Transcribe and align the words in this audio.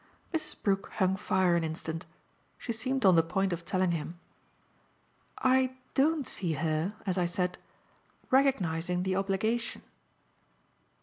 Mrs. 0.33 0.59
Brook 0.63 0.89
hung 0.95 1.15
fire 1.15 1.55
an 1.55 1.63
instant 1.63 2.07
she 2.57 2.73
seemed 2.73 3.05
on 3.05 3.15
the 3.15 3.21
point 3.21 3.53
of 3.53 3.63
telling 3.63 3.91
him. 3.91 4.19
"I 5.37 5.77
DON'T 5.93 6.25
see 6.25 6.53
her, 6.53 6.95
as 7.05 7.19
I 7.19 7.27
said, 7.27 7.59
recognising 8.31 9.03
the 9.03 9.15
obligation." 9.15 9.83